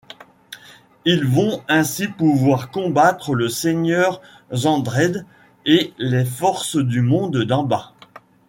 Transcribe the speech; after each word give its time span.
Ils 1.05 1.27
vont 1.27 1.63
ainsi 1.67 2.07
pouvoir 2.07 2.71
combattre 2.71 3.35
le 3.35 3.49
seigneur 3.49 4.19
Xandred 4.51 5.27
et 5.67 5.93
les 5.99 6.25
forces 6.25 6.75
du 6.77 7.01
Monde 7.03 7.43
d'en-bas. 7.43 7.93